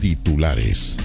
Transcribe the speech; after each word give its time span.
titulares. 0.00 0.96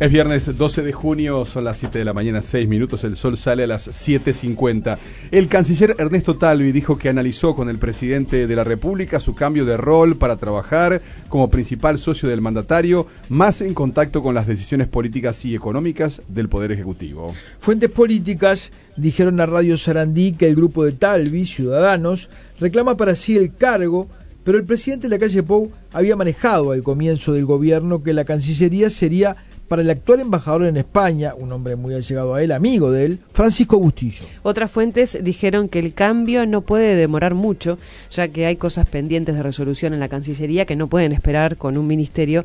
Es 0.00 0.10
viernes 0.10 0.58
12 0.58 0.82
de 0.82 0.92
junio, 0.92 1.46
son 1.46 1.62
las 1.62 1.78
7 1.78 2.00
de 2.00 2.04
la 2.04 2.12
mañana, 2.12 2.42
6 2.42 2.66
minutos, 2.66 3.04
el 3.04 3.16
sol 3.16 3.36
sale 3.36 3.62
a 3.62 3.68
las 3.68 3.86
7.50. 3.86 4.98
El 5.30 5.46
canciller 5.46 5.94
Ernesto 5.96 6.36
Talvi 6.36 6.72
dijo 6.72 6.98
que 6.98 7.08
analizó 7.08 7.54
con 7.54 7.68
el 7.68 7.78
presidente 7.78 8.48
de 8.48 8.56
la 8.56 8.64
República 8.64 9.20
su 9.20 9.36
cambio 9.36 9.64
de 9.64 9.76
rol 9.76 10.16
para 10.16 10.36
trabajar 10.36 11.00
como 11.28 11.48
principal 11.48 11.98
socio 11.98 12.28
del 12.28 12.40
mandatario, 12.40 13.06
más 13.28 13.60
en 13.60 13.72
contacto 13.72 14.20
con 14.20 14.34
las 14.34 14.48
decisiones 14.48 14.88
políticas 14.88 15.44
y 15.44 15.54
económicas 15.54 16.22
del 16.26 16.48
Poder 16.48 16.72
Ejecutivo. 16.72 17.32
Fuentes 17.60 17.88
políticas 17.88 18.72
dijeron 18.96 19.40
a 19.40 19.46
Radio 19.46 19.76
Sarandí 19.76 20.32
que 20.32 20.48
el 20.48 20.56
grupo 20.56 20.84
de 20.84 20.90
Talvi, 20.90 21.46
Ciudadanos, 21.46 22.30
reclama 22.58 22.96
para 22.96 23.14
sí 23.14 23.36
el 23.36 23.54
cargo 23.54 24.08
pero 24.42 24.58
el 24.58 24.64
presidente 24.64 25.08
de 25.08 25.16
la 25.16 25.18
calle 25.18 25.42
Pou 25.42 25.72
había 25.90 26.16
manejado 26.16 26.72
al 26.72 26.82
comienzo 26.82 27.32
del 27.32 27.46
gobierno 27.46 28.02
que 28.02 28.12
la 28.12 28.26
Cancillería 28.26 28.90
sería 28.90 29.36
para 29.68 29.82
el 29.82 29.90
actual 29.90 30.20
embajador 30.20 30.66
en 30.66 30.76
España, 30.76 31.34
un 31.34 31.52
hombre 31.52 31.76
muy 31.76 31.94
allegado 31.94 32.34
a 32.34 32.42
él, 32.42 32.52
amigo 32.52 32.90
de 32.90 33.06
él, 33.06 33.18
Francisco 33.32 33.78
Bustillo. 33.78 34.24
Otras 34.42 34.70
fuentes 34.70 35.18
dijeron 35.22 35.68
que 35.68 35.78
el 35.78 35.94
cambio 35.94 36.46
no 36.46 36.60
puede 36.60 36.94
demorar 36.94 37.34
mucho, 37.34 37.78
ya 38.10 38.28
que 38.28 38.46
hay 38.46 38.56
cosas 38.56 38.86
pendientes 38.86 39.34
de 39.34 39.42
resolución 39.42 39.94
en 39.94 40.00
la 40.00 40.08
Cancillería 40.08 40.66
que 40.66 40.76
no 40.76 40.88
pueden 40.88 41.12
esperar 41.12 41.56
con 41.56 41.76
un 41.76 41.86
ministerio 41.86 42.44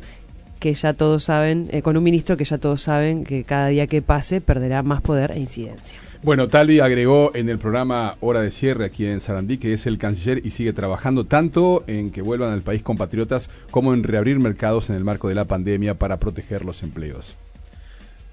que 0.58 0.74
ya 0.74 0.92
todos 0.92 1.24
saben, 1.24 1.68
eh, 1.72 1.82
con 1.82 1.96
un 1.96 2.04
ministro 2.04 2.36
que 2.36 2.44
ya 2.44 2.58
todos 2.58 2.82
saben 2.82 3.24
que 3.24 3.44
cada 3.44 3.68
día 3.68 3.86
que 3.86 4.02
pase 4.02 4.40
perderá 4.40 4.82
más 4.82 5.00
poder 5.00 5.32
e 5.32 5.40
incidencia. 5.40 5.98
Bueno, 6.22 6.48
Talvi 6.48 6.80
agregó 6.80 7.34
en 7.34 7.48
el 7.48 7.58
programa 7.58 8.18
Hora 8.20 8.42
de 8.42 8.50
Cierre 8.50 8.84
aquí 8.84 9.06
en 9.06 9.20
Sarandí 9.20 9.56
que 9.56 9.72
es 9.72 9.86
el 9.86 9.96
canciller 9.96 10.44
y 10.44 10.50
sigue 10.50 10.74
trabajando 10.74 11.24
tanto 11.24 11.82
en 11.86 12.10
que 12.10 12.20
vuelvan 12.20 12.52
al 12.52 12.60
país 12.60 12.82
compatriotas 12.82 13.48
como 13.70 13.94
en 13.94 14.02
reabrir 14.02 14.38
mercados 14.38 14.90
en 14.90 14.96
el 14.96 15.04
marco 15.04 15.30
de 15.30 15.34
la 15.34 15.46
pandemia 15.46 15.94
para 15.94 16.18
proteger 16.18 16.66
los 16.66 16.82
empleos. 16.82 17.36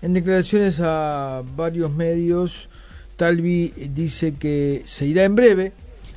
En 0.02 0.12
declaraciones 0.12 0.82
a 0.82 1.44
varios 1.56 1.90
medios, 1.94 2.68
Talvi 3.16 3.72
dice 3.94 4.34
que 4.34 4.82
se 4.84 5.06
irá 5.06 5.24
en 5.24 5.36
breve 5.36 5.72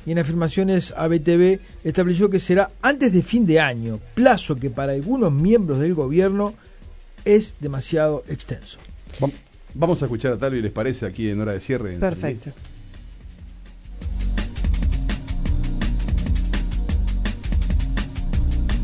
y 0.05 0.11
en 0.11 0.19
afirmaciones 0.19 0.93
a 0.97 1.07
BTV 1.07 1.59
estableció 1.85 2.29
que 2.29 2.41
será 2.41 2.69
antes 2.81 3.13
de 3.13 3.23
fin 3.23 3.45
de 3.45 3.61
año, 3.61 4.01
plazo 4.13 4.57
que 4.57 4.69
para 4.69 4.91
algunos 4.91 5.31
miembros 5.31 5.79
del 5.79 5.93
gobierno 5.93 6.53
es 7.23 7.55
demasiado 7.61 8.25
extenso. 8.27 8.77
Vamos 9.73 10.01
a 10.01 10.05
escuchar 10.05 10.33
a 10.33 10.37
Talvi, 10.37 10.61
¿les 10.61 10.71
parece? 10.71 11.05
Aquí 11.05 11.29
en 11.29 11.39
hora 11.41 11.53
de 11.53 11.59
cierre. 11.59 11.97
Perfecto. 11.97 12.51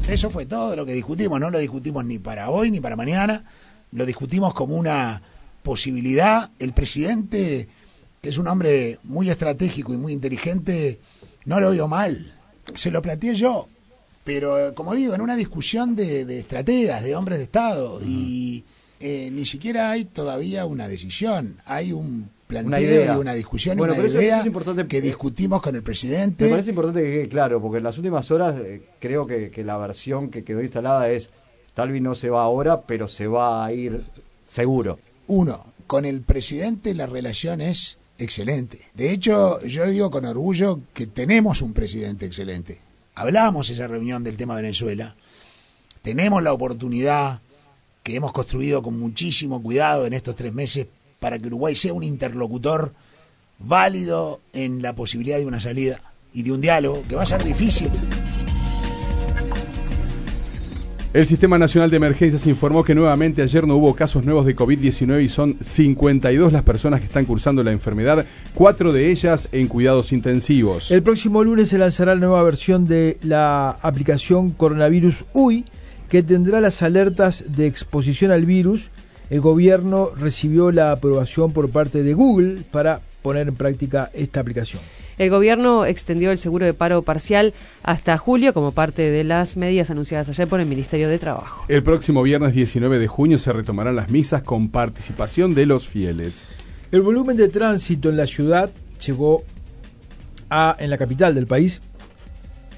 Eso 0.08 0.30
fue 0.30 0.45
todo 0.45 0.75
lo 0.77 0.85
que 0.85 0.93
discutimos. 0.93 1.38
No 1.39 1.49
lo 1.49 1.59
discutimos 1.59 2.05
ni 2.05 2.17
para 2.17 2.49
hoy 2.49 2.71
ni 2.71 2.80
para 2.80 2.95
mañana. 2.95 3.43
Lo 3.91 4.05
discutimos 4.05 4.53
como 4.53 4.77
una 4.77 5.21
posibilidad. 5.63 6.49
El 6.59 6.71
presidente, 6.71 7.67
que 8.21 8.30
es 8.30 8.38
un 8.38 8.47
hombre 8.47 8.99
muy 9.03 9.30
estratégico 9.30 9.93
y 9.93 9.97
muy 9.97 10.13
inteligente, 10.13 10.99
no 11.43 11.59
lo 11.59 11.71
vio 11.71 11.89
mal. 11.89 12.33
Se 12.73 12.89
lo 12.89 13.02
planteé 13.02 13.35
yo. 13.35 13.67
Pero, 14.23 14.73
como 14.75 14.95
digo, 14.95 15.13
en 15.13 15.21
una 15.21 15.35
discusión 15.35 15.93
de, 15.93 16.39
estrategas, 16.39 17.03
de 17.03 17.15
hombres 17.15 17.39
de 17.39 17.43
Estado. 17.43 17.99
Y 18.02 18.63
eh, 18.99 19.29
ni 19.31 19.45
siquiera 19.45 19.91
hay 19.91 20.05
todavía 20.05 20.65
una 20.65 20.87
decisión, 20.87 21.57
hay 21.65 21.93
un 21.93 22.29
planteo 22.47 23.15
y 23.15 23.19
una 23.19 23.33
discusión 23.33 23.79
una 23.79 23.95
idea 23.97 24.43
que 24.87 25.01
discutimos 25.01 25.61
con 25.61 25.75
el 25.75 25.83
presidente. 25.83 26.45
Me 26.45 26.51
parece 26.51 26.69
importante 26.71 27.03
que 27.03 27.11
quede 27.11 27.29
claro, 27.29 27.61
porque 27.61 27.77
en 27.77 27.83
las 27.83 27.97
últimas 27.97 28.31
horas 28.31 28.55
eh, 28.59 28.81
creo 28.99 29.27
que, 29.27 29.51
la 29.63 29.77
versión 29.77 30.29
que 30.29 30.43
quedó 30.43 30.61
instalada 30.61 31.09
es, 31.09 31.29
Talvi 31.73 32.02
no 32.02 32.15
se 32.15 32.30
va 32.30 32.43
ahora, 32.43 32.81
pero 32.81 33.07
se 33.07 33.27
va 33.27 33.65
a 33.65 33.73
ir 33.73 34.03
seguro. 34.45 34.97
Uno, 35.27 35.73
con 35.86 36.05
el 36.05 36.21
presidente 36.21 36.95
la 36.95 37.05
relación 37.05 37.61
es 37.61 37.97
excelente. 38.17 38.80
De 38.95 39.11
hecho, 39.11 39.61
yo 39.61 39.86
digo 39.86 40.09
con 40.09 40.25
orgullo 40.25 40.80
que 40.93 41.05
tenemos 41.05 41.61
un 41.61 41.73
presidente 41.73 42.25
excelente. 42.25 42.80
Hablamos 43.13 43.69
esa 43.69 43.87
reunión 43.87 44.23
del 44.23 44.37
tema 44.37 44.55
Venezuela. 44.55 45.15
Tenemos 46.02 46.41
la 46.41 46.53
oportunidad 46.53 47.41
que 48.07 48.15
hemos 48.15 48.31
construido 48.31 48.81
con 48.81 48.97
muchísimo 48.97 49.61
cuidado 49.61 50.05
en 50.05 50.13
estos 50.13 50.33
tres 50.33 50.53
meses 50.53 50.87
para 51.19 51.37
que 51.37 51.47
Uruguay 51.47 51.75
sea 51.75 51.91
un 51.91 52.05
interlocutor 52.05 52.93
válido 53.59 54.39
en 54.53 54.81
la 54.81 54.93
posibilidad 54.93 55.37
de 55.37 55.45
una 55.45 55.59
salida 55.59 55.99
y 56.33 56.43
de 56.43 56.53
un 56.53 56.61
diálogo 56.61 57.03
que 57.09 57.17
va 57.17 57.23
a 57.23 57.25
ser 57.25 57.43
difícil. 57.43 57.89
El 61.13 61.25
Sistema 61.25 61.57
Nacional 61.57 61.89
de 61.89 61.97
Emergencias 61.97 62.47
informó 62.47 62.85
que 62.85 62.95
nuevamente 62.95 63.41
ayer 63.41 63.67
no 63.67 63.75
hubo 63.75 63.93
casos 63.93 64.23
nuevos 64.23 64.45
de 64.45 64.55
COVID-19 64.55 65.25
y 65.25 65.27
son 65.27 65.57
52 65.59 66.53
las 66.53 66.63
personas 66.63 67.01
que 67.01 67.07
están 67.07 67.25
cursando 67.25 67.61
la 67.61 67.73
enfermedad, 67.73 68.25
cuatro 68.53 68.93
de 68.93 69.11
ellas 69.11 69.49
en 69.51 69.67
cuidados 69.67 70.13
intensivos. 70.13 70.91
El 70.91 71.03
próximo 71.03 71.43
lunes 71.43 71.67
se 71.67 71.77
lanzará 71.77 72.13
la 72.15 72.21
nueva 72.21 72.43
versión 72.43 72.87
de 72.87 73.17
la 73.21 73.71
aplicación 73.81 74.51
Coronavirus 74.51 75.25
UI 75.33 75.65
que 76.09 76.23
tendrá 76.23 76.61
las 76.61 76.81
alertas 76.81 77.43
de 77.55 77.67
exposición 77.67 78.31
al 78.31 78.45
virus. 78.45 78.91
El 79.29 79.41
gobierno 79.41 80.11
recibió 80.15 80.71
la 80.71 80.91
aprobación 80.91 81.51
por 81.51 81.69
parte 81.69 82.03
de 82.03 82.13
Google 82.13 82.63
para 82.71 83.01
poner 83.21 83.47
en 83.47 83.55
práctica 83.55 84.09
esta 84.13 84.39
aplicación. 84.39 84.81
El 85.17 85.31
gobierno 85.31 85.85
extendió 85.85 86.31
el 86.31 86.37
seguro 86.37 86.65
de 86.65 86.73
paro 86.75 87.01
parcial 87.01 87.53
hasta 87.81 88.17
julio 88.17 88.53
como 88.53 88.71
parte 88.71 89.01
de 89.01 89.23
las 89.23 89.57
medidas 89.57 89.89
anunciadas 89.89 90.29
ayer 90.29 90.47
por 90.47 90.59
el 90.59 90.67
Ministerio 90.67 91.09
de 91.09 91.17
Trabajo. 91.17 91.65
El 91.67 91.81
próximo 91.81 92.21
viernes 92.21 92.53
19 92.53 92.99
de 92.99 93.07
junio 93.07 93.39
se 93.39 93.51
retomarán 93.51 93.95
las 93.95 94.09
misas 94.09 94.43
con 94.43 94.69
participación 94.69 95.55
de 95.55 95.65
los 95.65 95.87
fieles. 95.87 96.45
El 96.91 97.01
volumen 97.01 97.35
de 97.35 97.49
tránsito 97.49 98.09
en 98.09 98.17
la 98.17 98.27
ciudad 98.27 98.69
llegó 99.05 99.43
a, 100.49 100.75
en 100.79 100.89
la 100.89 100.97
capital 100.97 101.33
del 101.33 101.47
país, 101.47 101.81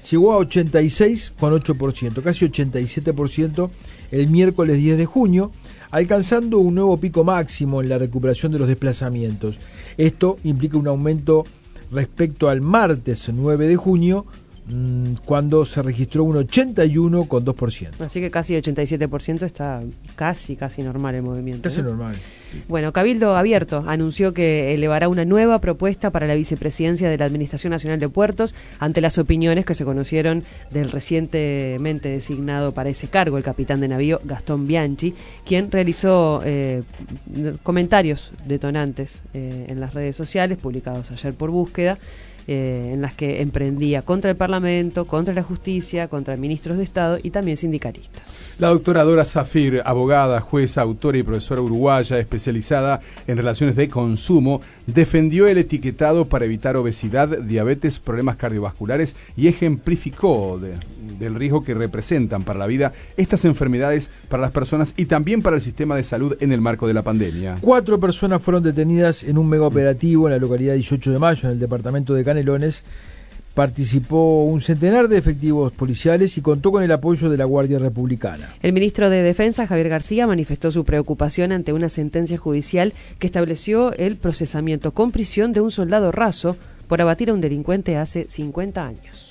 llegó 0.08 0.32
a 0.32 0.38
86,8%, 0.38 2.22
casi 2.22 2.46
87% 2.46 3.70
el 4.10 4.28
miércoles 4.28 4.78
10 4.78 4.98
de 4.98 5.06
junio, 5.06 5.50
alcanzando 5.90 6.58
un 6.58 6.76
nuevo 6.76 6.96
pico 6.96 7.24
máximo 7.24 7.80
en 7.80 7.88
la 7.88 7.98
recuperación 7.98 8.52
de 8.52 8.58
los 8.58 8.68
desplazamientos. 8.68 9.58
Esto 9.96 10.36
implica 10.44 10.78
un 10.78 10.88
aumento 10.88 11.44
respecto 11.90 12.48
al 12.48 12.60
martes 12.60 13.28
9 13.32 13.66
de 13.66 13.76
junio 13.76 14.26
Mm, 14.72 15.14
cuando 15.24 15.64
se 15.64 15.82
registró 15.82 16.24
un 16.24 16.36
81,2%. 16.36 18.04
Así 18.04 18.20
que 18.20 18.30
casi 18.30 18.54
87% 18.54 19.42
está 19.42 19.82
casi, 20.14 20.56
casi 20.56 20.82
normal 20.82 21.16
el 21.16 21.22
movimiento. 21.22 21.62
Casi 21.68 21.82
normal. 21.82 22.14
Bueno, 22.68 22.92
Cabildo 22.92 23.36
Abierto 23.36 23.84
anunció 23.86 24.34
que 24.34 24.74
elevará 24.74 25.08
una 25.08 25.24
nueva 25.24 25.60
propuesta 25.60 26.10
para 26.10 26.26
la 26.26 26.34
vicepresidencia 26.34 27.08
de 27.08 27.18
la 27.18 27.24
Administración 27.24 27.70
Nacional 27.70 28.00
de 28.00 28.08
Puertos 28.08 28.54
ante 28.78 29.00
las 29.00 29.18
opiniones 29.18 29.64
que 29.64 29.74
se 29.74 29.84
conocieron 29.84 30.44
del 30.70 30.90
recientemente 30.90 32.08
designado 32.08 32.72
para 32.72 32.90
ese 32.90 33.08
cargo, 33.08 33.38
el 33.38 33.44
capitán 33.44 33.80
de 33.80 33.88
navío 33.88 34.20
Gastón 34.24 34.66
Bianchi, 34.66 35.14
quien 35.44 35.70
realizó 35.70 36.42
eh, 36.44 36.82
comentarios 37.62 38.32
detonantes 38.46 39.22
eh, 39.34 39.66
en 39.68 39.80
las 39.80 39.94
redes 39.94 40.16
sociales 40.16 40.58
publicados 40.58 41.10
ayer 41.10 41.34
por 41.34 41.50
búsqueda 41.50 41.98
eh, 42.46 42.90
en 42.94 43.02
las 43.02 43.14
que 43.14 43.42
emprendía 43.42 44.02
contra 44.02 44.30
el 44.30 44.36
Parlamento, 44.36 45.06
contra 45.06 45.34
la 45.34 45.42
justicia, 45.42 46.08
contra 46.08 46.36
ministros 46.36 46.78
de 46.78 46.84
Estado 46.84 47.18
y 47.22 47.30
también 47.30 47.56
sindicalistas. 47.56 48.56
La 48.58 48.68
doctora 48.68 49.04
Dora 49.04 49.24
Zafir, 49.24 49.82
abogada, 49.84 50.40
jueza, 50.40 50.82
autora 50.82 51.18
y 51.18 51.22
profesora 51.22 51.60
uruguaya 51.60 52.18
especializada 52.18 53.00
en 53.26 53.36
relaciones 53.36 53.76
de 53.76 53.88
consumo, 53.88 54.60
defendió 54.86 55.46
el 55.46 55.58
etiquetado 55.58 56.26
para 56.26 56.44
evitar 56.44 56.76
obesidad, 56.76 57.28
diabetes, 57.28 57.98
problemas 57.98 58.36
cardiovasculares 58.36 59.14
y 59.36 59.48
ejemplificó 59.48 60.60
del 61.20 61.36
riesgo 61.36 61.62
que 61.62 61.74
representan 61.74 62.42
para 62.42 62.58
la 62.58 62.66
vida 62.66 62.92
estas 63.16 63.44
enfermedades 63.44 64.10
para 64.28 64.40
las 64.40 64.50
personas 64.50 64.94
y 64.96 65.04
también 65.04 65.42
para 65.42 65.56
el 65.56 65.62
sistema 65.62 65.94
de 65.94 66.02
salud 66.02 66.36
en 66.40 66.50
el 66.50 66.60
marco 66.60 66.88
de 66.88 66.94
la 66.94 67.02
pandemia. 67.02 67.58
Cuatro 67.60 68.00
personas 68.00 68.42
fueron 68.42 68.64
detenidas 68.64 69.22
en 69.22 69.38
un 69.38 69.48
mega 69.48 69.66
operativo 69.66 70.26
en 70.26 70.32
la 70.32 70.40
localidad 70.40 70.74
18 70.74 71.12
de 71.12 71.18
mayo, 71.18 71.48
en 71.48 71.52
el 71.52 71.60
departamento 71.60 72.14
de 72.14 72.24
Canelones 72.24 72.82
participó 73.54 74.44
un 74.44 74.60
centenar 74.60 75.08
de 75.08 75.18
efectivos 75.18 75.72
policiales 75.72 76.38
y 76.38 76.40
contó 76.40 76.70
con 76.70 76.82
el 76.82 76.92
apoyo 76.92 77.28
de 77.28 77.36
la 77.36 77.44
Guardia 77.44 77.78
Republicana. 77.78 78.54
El 78.62 78.72
ministro 78.72 79.10
de 79.10 79.22
Defensa, 79.22 79.66
Javier 79.66 79.88
García, 79.88 80.26
manifestó 80.26 80.70
su 80.70 80.84
preocupación 80.84 81.52
ante 81.52 81.72
una 81.72 81.88
sentencia 81.88 82.38
judicial 82.38 82.94
que 83.18 83.26
estableció 83.26 83.92
el 83.94 84.16
procesamiento 84.16 84.92
con 84.92 85.10
prisión 85.10 85.52
de 85.52 85.60
un 85.60 85.70
soldado 85.70 86.12
raso 86.12 86.56
por 86.88 87.00
abatir 87.00 87.30
a 87.30 87.34
un 87.34 87.40
delincuente 87.40 87.96
hace 87.96 88.28
50 88.28 88.86
años. 88.86 89.29